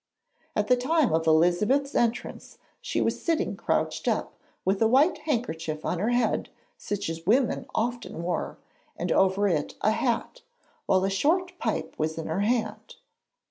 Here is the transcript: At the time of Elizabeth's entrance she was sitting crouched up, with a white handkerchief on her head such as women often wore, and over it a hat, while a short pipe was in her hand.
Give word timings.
At 0.55 0.67
the 0.67 0.75
time 0.75 1.13
of 1.13 1.27
Elizabeth's 1.27 1.93
entrance 1.93 2.57
she 2.81 3.01
was 3.01 3.21
sitting 3.21 3.55
crouched 3.55 4.07
up, 4.07 4.33
with 4.65 4.81
a 4.81 4.87
white 4.87 5.19
handkerchief 5.29 5.85
on 5.85 5.99
her 5.99 6.09
head 6.09 6.49
such 6.75 7.07
as 7.07 7.27
women 7.27 7.67
often 7.75 8.23
wore, 8.23 8.57
and 8.97 9.11
over 9.11 9.47
it 9.47 9.75
a 9.81 9.91
hat, 9.91 10.41
while 10.87 11.03
a 11.05 11.11
short 11.11 11.51
pipe 11.59 11.93
was 11.99 12.17
in 12.17 12.25
her 12.25 12.39
hand. 12.39 12.95